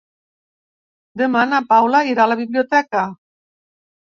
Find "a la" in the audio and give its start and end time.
2.27-2.39